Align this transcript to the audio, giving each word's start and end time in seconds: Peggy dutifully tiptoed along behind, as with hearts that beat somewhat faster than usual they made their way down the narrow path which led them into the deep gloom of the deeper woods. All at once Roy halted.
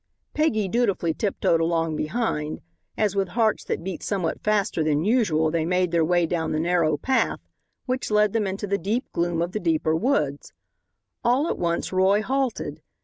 Peggy 0.33 0.67
dutifully 0.67 1.13
tiptoed 1.13 1.61
along 1.61 1.95
behind, 1.95 2.61
as 2.97 3.15
with 3.15 3.27
hearts 3.27 3.63
that 3.65 3.83
beat 3.83 4.01
somewhat 4.01 4.41
faster 4.43 4.83
than 4.83 5.05
usual 5.05 5.51
they 5.51 5.63
made 5.63 5.91
their 5.91 6.03
way 6.03 6.25
down 6.25 6.53
the 6.53 6.59
narrow 6.59 6.97
path 6.97 7.39
which 7.85 8.09
led 8.09 8.33
them 8.33 8.47
into 8.47 8.65
the 8.65 8.79
deep 8.79 9.05
gloom 9.11 9.43
of 9.43 9.51
the 9.51 9.59
deeper 9.59 9.95
woods. 9.95 10.53
All 11.23 11.47
at 11.49 11.59
once 11.59 11.93
Roy 11.93 12.23
halted. 12.23 12.81